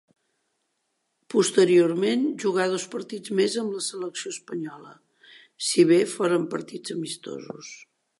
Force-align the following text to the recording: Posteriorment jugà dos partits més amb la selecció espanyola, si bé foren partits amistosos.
Posteriorment 1.33 2.23
jugà 2.43 2.65
dos 2.71 2.85
partits 2.95 3.33
més 3.41 3.57
amb 3.63 3.75
la 3.75 3.81
selecció 3.89 4.33
espanyola, 4.37 4.95
si 5.69 5.87
bé 5.93 6.01
foren 6.15 6.49
partits 6.55 6.97
amistosos. 6.97 7.71